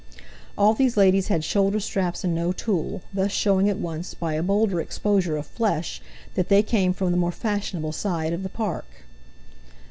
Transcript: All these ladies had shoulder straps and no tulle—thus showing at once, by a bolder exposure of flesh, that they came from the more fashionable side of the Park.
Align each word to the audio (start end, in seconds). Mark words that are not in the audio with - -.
All 0.57 0.73
these 0.73 0.97
ladies 0.97 1.27
had 1.27 1.43
shoulder 1.43 1.79
straps 1.79 2.23
and 2.23 2.33
no 2.33 2.51
tulle—thus 2.51 3.31
showing 3.31 3.69
at 3.69 3.77
once, 3.77 4.15
by 4.15 4.33
a 4.33 4.41
bolder 4.41 4.81
exposure 4.81 5.37
of 5.37 5.45
flesh, 5.45 6.01
that 6.33 6.49
they 6.49 6.63
came 6.63 6.91
from 6.91 7.11
the 7.11 7.17
more 7.17 7.31
fashionable 7.31 7.91
side 7.91 8.33
of 8.33 8.41
the 8.41 8.49
Park. 8.49 8.87